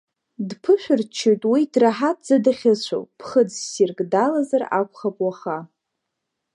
Дԥышәырччоит 0.49 1.41
уи 1.51 1.61
драҳаҭӡа 1.73 2.37
дахьыцәоу, 2.43 3.03
ԥхыӡ 3.17 3.49
ссирк 3.61 3.99
далазар 4.11 4.63
акәхап 4.79 5.17
уаха. 5.25 5.57